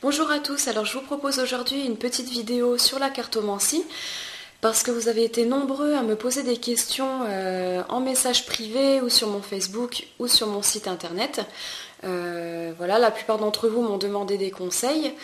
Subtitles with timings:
[0.00, 3.84] Bonjour à tous, alors je vous propose aujourd'hui une petite vidéo sur la cartomancie
[4.60, 9.00] parce que vous avez été nombreux à me poser des questions euh, en message privé
[9.00, 11.40] ou sur mon Facebook ou sur mon site internet.
[12.04, 15.14] Euh, voilà, la plupart d'entre vous m'ont demandé des conseils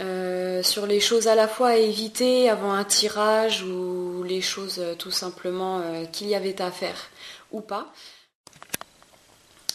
[0.00, 4.82] euh, sur les choses à la fois à éviter avant un tirage ou les choses
[4.98, 5.82] tout simplement
[6.12, 7.08] qu'il y avait à faire
[7.52, 7.92] ou pas.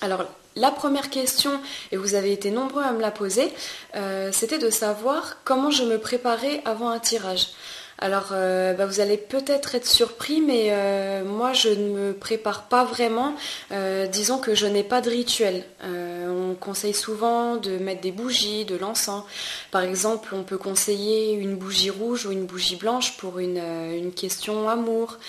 [0.01, 0.25] Alors
[0.55, 1.61] la première question,
[1.91, 3.53] et vous avez été nombreux à me la poser,
[4.31, 7.47] c'était de savoir comment je me préparais avant un tirage.
[8.03, 12.63] Alors, euh, bah, vous allez peut-être être surpris, mais euh, moi, je ne me prépare
[12.63, 13.35] pas vraiment.
[13.71, 15.63] Euh, disons que je n'ai pas de rituel.
[15.83, 19.23] on conseille souvent de mettre des bougies, de l'encens.
[19.69, 24.67] Par exemple, on peut conseiller une bougie rouge ou une bougie blanche pour une question
[24.67, 25.19] amour.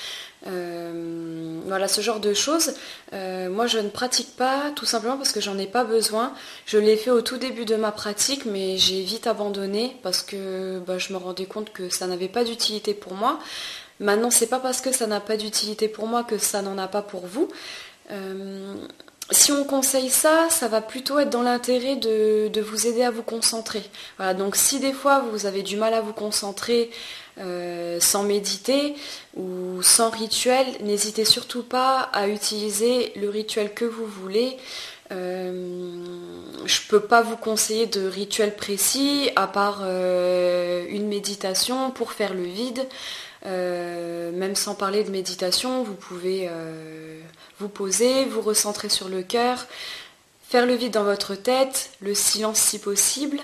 [0.46, 2.74] Euh, voilà, ce genre de choses.
[3.12, 6.32] Euh, moi, je ne pratique pas tout simplement parce que j'en ai pas besoin.
[6.66, 10.80] Je l'ai fait au tout début de ma pratique, mais j'ai vite abandonné parce que
[10.80, 13.38] bah, je me rendais compte que ça n'avait pas d'utilité pour moi.
[14.00, 16.88] Maintenant, c'est pas parce que ça n'a pas d'utilité pour moi que ça n'en a
[16.88, 17.48] pas pour vous.
[18.10, 18.74] Euh,
[19.30, 23.22] si on conseille ça, ça va plutôt être dans l'intérêt de, vous aider à vous
[23.22, 23.82] concentrer.
[24.18, 26.90] Voilà, donc si des fois vous avez du mal à vous concentrer
[27.38, 28.94] euh, sans méditer
[29.36, 34.58] ou sans rituel, n'hésitez surtout pas à utiliser le rituel que vous voulez.
[35.12, 36.04] Euh,
[36.66, 42.12] je ne peux pas vous conseiller de rituel précis à part euh, une méditation pour
[42.12, 42.86] faire le vide.
[43.44, 46.50] même sans parler de méditation, vous pouvez
[47.58, 49.66] vous poser, vous recentrer sur le cœur,
[50.48, 53.40] faire le vide dans votre tête, le silence si possible.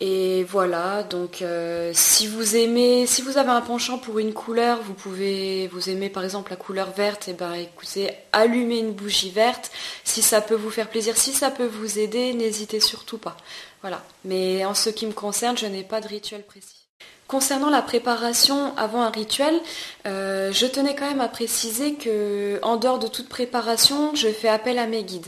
[0.00, 4.80] Et voilà, donc euh, si vous aimez, si vous avez un penchant pour une couleur,
[4.80, 8.92] vous pouvez, vous aimez par exemple la couleur verte, et eh ben écoutez, allumez une
[8.92, 9.72] bougie verte.
[10.04, 13.36] Si ça peut vous faire plaisir, si ça peut vous aider, n'hésitez surtout pas.
[13.80, 14.04] Voilà.
[14.24, 16.86] Mais en ce qui me concerne, je n'ai pas de rituel précis.
[17.26, 19.60] Concernant la préparation avant un rituel,
[20.06, 24.48] euh, je tenais quand même à préciser que en dehors de toute préparation, je fais
[24.48, 25.26] appel à mes guides.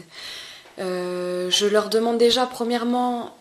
[0.79, 3.37] Euh, je leur demande déjà premièrement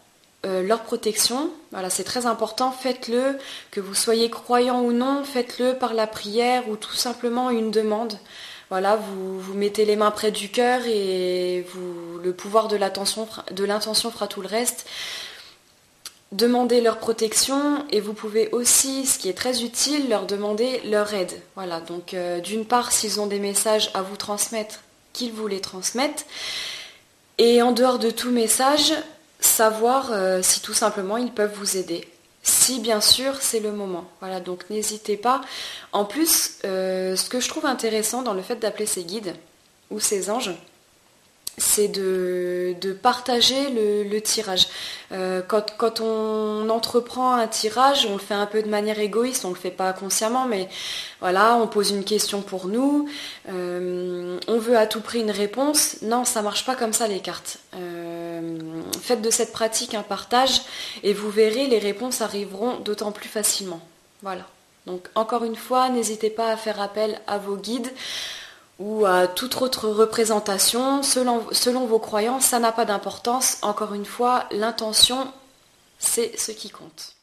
[0.46, 1.52] euh, leur protection.
[1.72, 2.72] Voilà, c'est très important.
[2.72, 3.38] Faites-le,
[3.72, 8.18] que vous soyez croyant ou non, faites-le par la prière ou tout simplement une demande.
[8.70, 13.26] Voilà, vous, vous mettez les mains près du cœur et vous, le pouvoir de l'intention
[13.26, 14.86] fera tout le reste.
[16.32, 21.12] Demandez leur protection et vous pouvez aussi, ce qui est très utile, leur demander leur
[21.16, 21.34] aide.
[21.56, 25.60] Voilà, donc euh, d'une part, s'ils ont des messages à vous transmettre, qu'ils vous les
[25.60, 26.28] transmettent.
[27.40, 28.94] Et en dehors de tout message,
[29.40, 32.08] savoir euh, si tout simplement ils peuvent vous aider.
[32.44, 34.06] Si bien sûr c'est le moment.
[34.20, 35.42] Voilà, donc n'hésitez pas.
[35.92, 39.36] En plus, euh, ce que je trouve intéressant dans le fait d'appeler ces guides
[39.92, 40.54] ou ces anges,
[41.58, 44.68] c'est de, partager le, tirage.
[45.12, 49.50] Euh, quand, on entreprend un tirage, on le fait un peu de manière égoïste, on
[49.50, 50.70] ne le fait pas consciemment, mais
[51.20, 53.10] voilà, on pose une question pour nous,
[53.50, 55.98] on veut à tout prix une réponse.
[56.02, 57.60] Non, ça marche pas comme ça les cartes.
[59.10, 60.62] Faites de cette pratique un partage
[61.02, 63.82] et vous verrez, les réponses arriveront d'autant plus facilement.
[64.22, 64.46] Voilà.
[64.86, 67.92] Donc encore une fois, n'hésitez pas à faire appel à vos guides
[68.78, 73.58] ou à toute autre représentation, selon, selon vos croyances, ça n'a pas d'importance.
[73.64, 75.28] Encore une fois, l'intention,
[75.98, 77.16] c'est ce qui compte.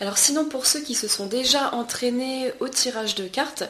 [0.00, 3.64] Alors sinon, pour ceux qui se sont déjà entraînés au tirage de cartes,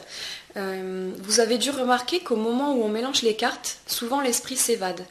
[0.55, 5.05] euh, vous avez dû remarquer qu'au moment où on mélange les cartes, souvent l'esprit s'évade.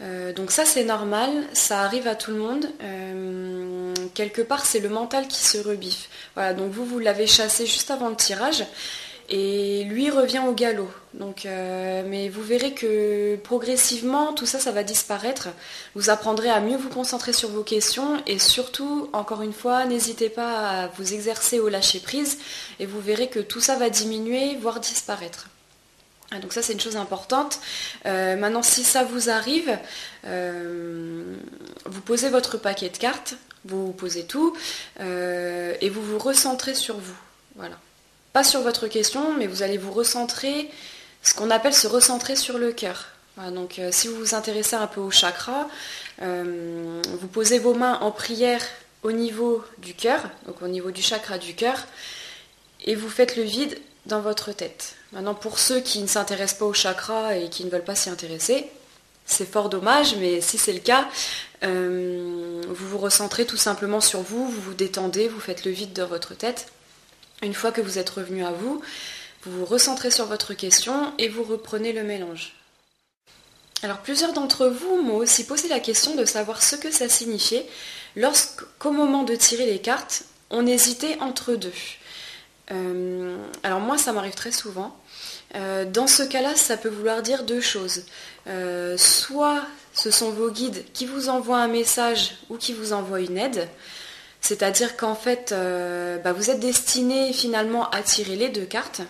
[0.00, 2.66] Euh, donc ça c'est normal, ça arrive à tout le monde.
[2.82, 6.08] Euh, quelque part c'est le mental qui se rebiffe.
[6.34, 8.64] Voilà, donc vous vous l'avez chassé juste avant le tirage
[9.30, 10.90] et lui revient au galop.
[11.14, 15.48] Donc, euh, mais vous verrez que progressivement, tout ça, ça va disparaître.
[15.94, 20.28] Vous apprendrez à mieux vous concentrer sur vos questions et surtout, encore une fois, n'hésitez
[20.30, 22.38] pas à vous exercer au lâcher prise
[22.80, 25.48] et vous verrez que tout ça va diminuer, voire disparaître.
[26.32, 27.60] Ah, donc ça c'est une chose importante.
[28.06, 29.76] Euh, maintenant si ça vous arrive,
[30.26, 31.36] euh,
[31.86, 33.34] vous posez votre paquet de cartes,
[33.64, 34.56] vous posez tout
[34.98, 37.16] et vous vous recentrez sur vous.
[37.56, 37.76] Voilà
[38.32, 40.70] pas sur votre question, mais vous allez vous recentrer,
[41.22, 43.08] ce qu'on appelle se recentrer sur le cœur.
[43.52, 45.68] donc euh, si vous vous intéressez un peu au chakra,
[46.22, 48.62] euh, vous posez vos mains en prière
[49.02, 51.86] au niveau du cœur, donc au niveau du chakra du cœur,
[52.84, 54.94] et vous faites le vide dans votre tête.
[55.12, 58.10] Maintenant, pour ceux qui ne s'intéressent pas au chakra et qui ne veulent pas s'y
[58.10, 58.68] intéresser,
[59.26, 61.08] c'est fort dommage, mais si c'est le cas,
[61.62, 65.92] euh, vous vous recentrez tout simplement sur vous, vous vous détendez, vous faites le vide
[65.92, 66.68] dans votre tête
[67.42, 68.80] Une fois que vous êtes revenu à vous,
[69.44, 72.54] vous vous recentrez sur votre question et vous reprenez le mélange.
[73.82, 77.66] Alors plusieurs d'entre vous m'ont aussi posé la question de savoir ce que ça signifiait
[78.16, 81.72] lorsqu'au moment de tirer les cartes, on hésitait entre deux.
[82.70, 84.96] Euh, alors moi, ça m'arrive très souvent.
[85.54, 88.04] Euh, dans ce cas-là, ça peut vouloir dire deux choses.
[88.46, 89.62] Euh, soit
[89.92, 93.68] ce sont vos guides qui vous envoient un message ou qui vous envoient une aide.
[94.40, 95.52] C'est-à-dire qu'en fait,
[96.24, 99.02] bah, vous êtes destiné finalement à tirer les deux cartes.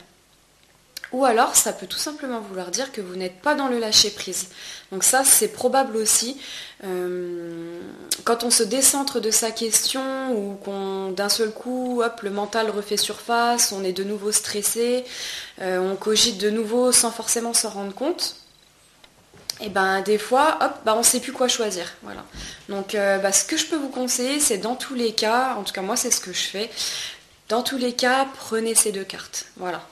[1.13, 4.49] Ou alors, ça peut tout simplement vouloir dire que vous n'êtes pas dans le lâcher-prise.
[4.91, 6.41] Donc ça, c'est probable aussi.
[8.31, 12.71] Quand on se décentre de sa question ou qu'on d'un seul coup, hop, le mental
[12.71, 15.05] refait surface, on est de nouveau stressé,
[15.61, 18.37] euh, on cogite de nouveau sans forcément s'en rendre compte.
[19.61, 21.93] Et ben des fois, hop, bah, on ne sait plus quoi choisir.
[22.05, 22.25] Voilà.
[22.69, 25.65] Donc euh, bah, ce que je peux vous conseiller, c'est dans tous les cas, en
[25.65, 26.71] tout cas moi c'est ce que je fais,
[27.49, 29.47] dans tous les cas, prenez ces deux cartes.
[29.57, 29.83] Voilà.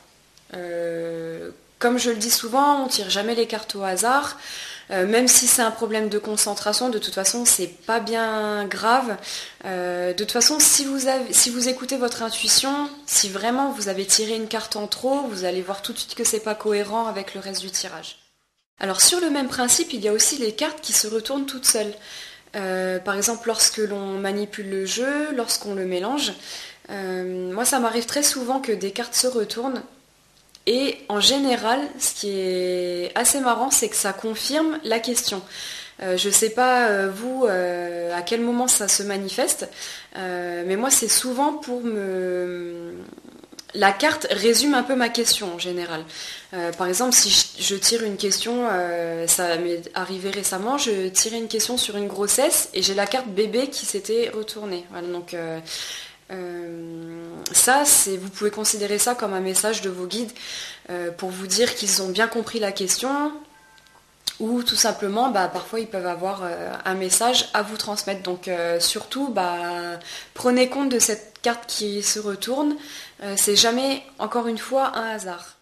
[0.54, 1.50] Euh,
[1.80, 4.36] comme je le dis souvent, on tire jamais les cartes au hasard.
[4.90, 9.16] Euh, même si c'est un problème de concentration, de toute façon, c'est pas bien grave.
[9.64, 14.48] Euh, de toute façon, si vous, écoutez votre intuition, si vraiment vous avez tiré une
[14.48, 17.40] carte en trop, vous allez voir tout de suite que c'est pas cohérent avec le
[17.40, 18.18] reste du tirage.
[18.80, 21.66] Alors sur le même principe, il y a aussi les cartes qui se retournent toutes
[21.66, 21.92] seules.
[22.52, 26.32] par exemple, lorsque l'on manipule le jeu, lorsqu'on le mélange,
[26.88, 29.82] moi ça m'arrive très souvent que des cartes se retournent
[30.70, 35.40] et en général, ce qui est assez marrant, c'est que ça confirme la question.
[36.02, 39.66] Euh, je ne sais pas, euh, vous, euh, à quel moment ça se manifeste,
[40.14, 42.92] mais moi, c'est souvent pour me...
[43.74, 46.04] La carte résume un peu ma question en général.
[46.76, 47.30] par exemple, si
[47.60, 48.66] je, tire une question,
[49.26, 53.28] ça m'est arrivé récemment, je tirais une question sur une grossesse et j'ai la carte
[53.28, 54.84] bébé qui s'était retournée.
[55.12, 55.36] donc
[56.30, 57.84] euh, ça,
[58.20, 60.32] vous pouvez considérer ça comme un message de vos guides
[60.90, 63.32] euh, pour vous dire qu'ils ont bien compris la question
[64.40, 68.22] ou tout simplement, bah, parfois ils peuvent avoir euh, un message à vous transmettre.
[68.22, 68.48] Donc
[68.78, 69.98] surtout, bah,
[70.34, 72.76] prenez compte de cette carte qui se retourne.
[73.36, 75.57] c'est jamais, encore une fois, un hasard.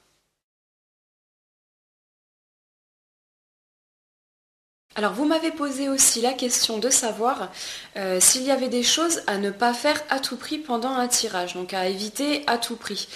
[4.97, 7.51] Alors vous m'avez posé aussi la question de savoir
[7.99, 11.07] euh, s'il y avait des choses à ne pas faire à tout prix pendant un
[11.07, 13.07] tirage, donc à éviter à tout prix.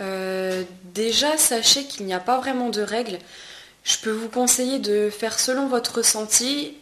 [0.00, 0.64] Euh,
[0.94, 3.20] déjà, sachez qu'il n'y a pas vraiment de règles.
[3.84, 6.76] Je peux vous conseiller de faire selon votre ressenti.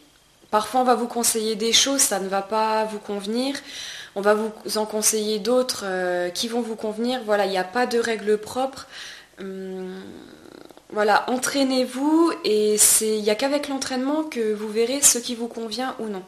[0.49, 3.55] Parfois on va vous conseiller des choses, ça ne va pas vous convenir.
[4.15, 7.21] On va vous en conseiller d'autres euh, qui vont vous convenir.
[7.25, 8.87] Voilà, il n'y a pas de règles propres.
[9.39, 10.01] Hum,
[10.89, 15.95] voilà, entraînez-vous et il n'y a qu'avec l'entraînement que vous verrez ce qui vous convient
[15.99, 16.23] ou non.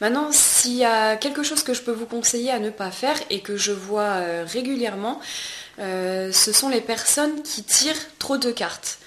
[0.00, 3.16] Maintenant, s'il y a quelque chose que je peux vous conseiller à ne pas faire
[3.30, 5.20] et que je vois euh, régulièrement,
[5.78, 8.98] euh, ce sont les personnes qui tirent trop de cartes.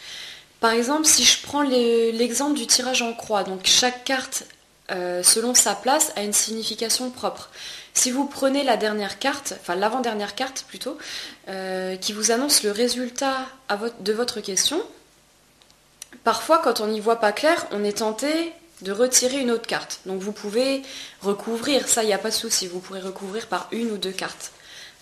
[0.60, 4.44] Par exemple, si je prends l'exemple du tirage en croix, donc chaque carte,
[4.90, 7.50] euh, selon sa place, a une signification propre.
[7.94, 10.98] Si vous prenez la dernière carte, enfin l'avant-dernière carte plutôt,
[11.50, 13.48] euh, qui vous annonce le résultat
[14.00, 14.82] de votre question,
[16.24, 20.00] parfois quand on n'y voit pas clair, on est tenté de retirer une autre carte.
[20.06, 20.84] Donc vous pouvez
[21.22, 24.12] recouvrir, ça il n'y a pas de souci, vous pourrez recouvrir par une ou deux
[24.12, 24.52] cartes.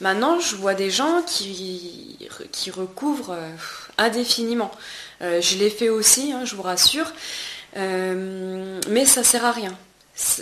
[0.01, 3.49] Maintenant, je vois des gens qui, qui recouvrent euh,
[3.97, 4.71] indéfiniment.
[5.21, 7.11] Je l'ai fait aussi, hein, je vous rassure,
[7.75, 9.75] mais ça sert à rien.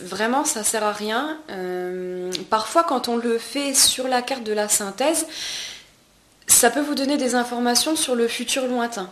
[0.04, 1.40] Vraiment, ça sert à rien.
[1.50, 5.26] Euh, parfois, quand on le fait sur la carte de la synthèse,
[6.46, 9.10] ça peut vous donner des informations sur le futur lointain.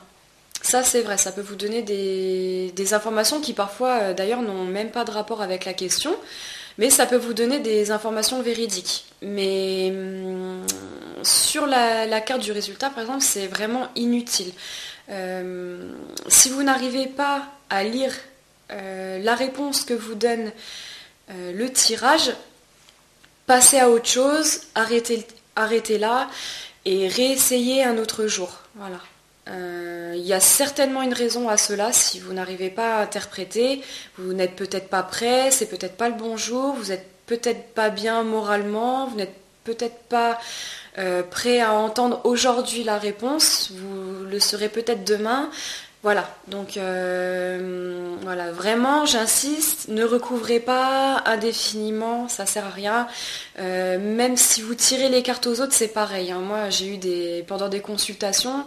[0.61, 4.91] Ça, c'est vrai, ça peut vous donner des, informations qui parfois, euh, d'ailleurs, n'ont même
[4.91, 6.15] pas de rapport avec la question,
[6.81, 9.05] mais ça peut vous donner des informations véridiques.
[9.21, 10.65] Mais hum,
[11.21, 14.51] sur la, carte du résultat, par exemple, c'est vraiment inutile.
[15.09, 15.93] Euh,
[16.27, 18.11] si vous n'arrivez pas à lire
[18.71, 20.51] euh, la réponse que vous donne
[21.29, 22.31] euh, le tirage,
[23.45, 26.29] passez à autre chose, arrêtez, arrêtez là
[26.85, 28.49] et réessayez un autre jour.
[28.73, 28.97] Voilà.
[29.49, 33.81] Euh, il y a certainement une raison à cela si vous n'arrivez pas à interpréter,
[34.17, 37.89] vous n'êtes peut-être pas prêt, c'est peut-être pas le bon jour, vous n'êtes peut-être pas
[37.89, 40.39] bien moralement, vous n'êtes peut-être pas
[41.29, 45.49] prêt à entendre aujourd'hui la réponse, vous le serez peut-être demain.
[46.03, 53.07] Voilà, donc euh, voilà, vraiment j'insiste, ne recouvrez pas indéfiniment, ça sert à rien.
[53.59, 56.31] Euh, même si vous tirez les cartes aux autres, c'est pareil.
[56.31, 56.39] Hein.
[56.39, 57.45] Moi j'ai eu des.
[57.47, 58.65] pendant des consultations,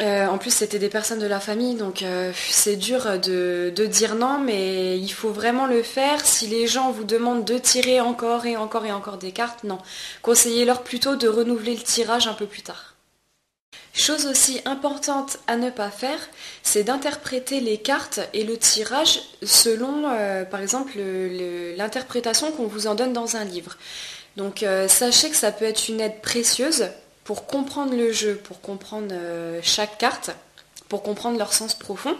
[0.00, 4.14] Euh, en plus, c'était des personnes de la famille, donc euh, c'est dur de, dire
[4.14, 6.24] non, mais il faut vraiment le faire.
[6.24, 9.78] Si les gens vous demandent de tirer encore et encore et encore des cartes, non.
[10.22, 12.94] Conseillez-leur plutôt de renouveler le tirage un peu plus tard.
[13.92, 16.18] Chose aussi importante à ne pas faire,
[16.62, 20.92] c'est d'interpréter les cartes et le tirage selon, euh, par exemple,
[21.76, 23.76] l'interprétation qu'on vous en donne dans un livre.
[24.36, 26.86] Donc sachez que ça peut être une aide précieuse
[27.30, 30.32] pour comprendre le jeu, pour comprendre euh, chaque carte,
[30.88, 32.16] pour comprendre leur sens profond.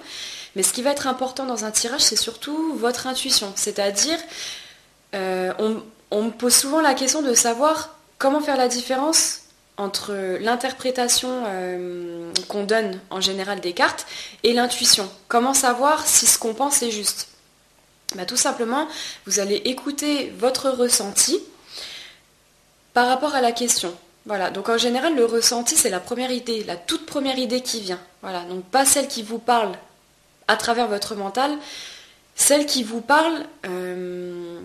[0.54, 3.52] Mais ce qui va être important dans un tirage, c'est surtout votre intuition.
[3.56, 4.20] C'est-à-dire,
[5.16, 5.52] euh,
[6.12, 9.40] on, me pose souvent la question de savoir comment faire la différence
[9.76, 14.06] entre l'interprétation euh, qu'on donne en général des cartes
[14.44, 15.10] et l'intuition.
[15.26, 17.26] Comment savoir si ce qu'on pense est juste?
[18.14, 18.86] Bah, Tout simplement,
[19.26, 21.40] vous allez écouter votre ressenti
[22.94, 23.92] par rapport à la question.
[24.26, 27.80] Voilà, donc en général, le ressenti, c'est la première idée, la toute première idée qui
[27.80, 28.00] vient.
[28.22, 29.72] Voilà, donc pas celle qui vous parle
[30.46, 31.52] à travers votre mental,
[32.34, 34.60] celle qui vous parle euh,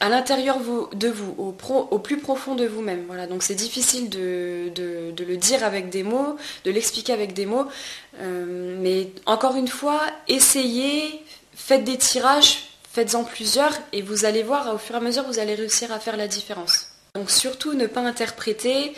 [0.00, 3.04] à l'intérieur de vous, au, plus profond de vous-même.
[3.06, 7.66] Voilà, donc c'est difficile de, le dire avec des mots, de l'expliquer avec des mots,
[8.20, 11.22] euh, mais encore une fois, essayez,
[11.54, 15.38] faites des tirages, faites-en plusieurs, et vous allez voir, au fur et à mesure, vous
[15.38, 16.87] allez réussir à faire la différence.
[17.14, 18.92] Donc surtout ne pas interpréter,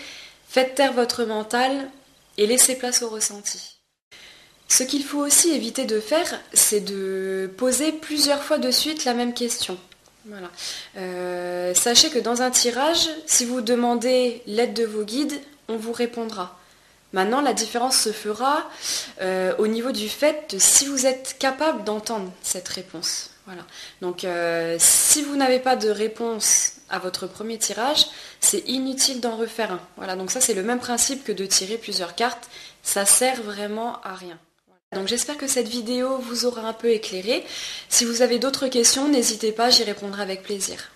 [0.48, 1.90] faites taire votre mental
[2.36, 3.78] et laissez place au ressenti.
[4.68, 9.14] Ce qu'il faut aussi éviter de faire, c'est de poser plusieurs fois de suite la
[9.14, 9.78] même question.
[10.96, 15.92] Euh, sachez que dans un tirage, si vous demandez l'aide de vos guides, on vous
[15.92, 16.56] répondra.
[17.12, 18.70] Maintenant, la différence se fera
[19.20, 23.30] euh, au niveau du fait de si vous êtes capable d'entendre cette réponse.
[23.46, 23.62] Voilà.
[24.00, 28.06] Donc, euh, si vous n'avez pas de réponse à votre premier tirage,
[28.40, 29.80] c'est inutile d'en refaire un.
[29.96, 32.48] Voilà, donc ça c'est le même principe que de tirer plusieurs cartes,
[32.82, 34.38] ça sert vraiment à rien.
[34.92, 37.44] Donc j'espère que cette vidéo vous aura un peu éclairé.
[37.88, 40.90] Si vous avez d'autres questions, n'hésitez pas, j'y répondrai avec plaisir.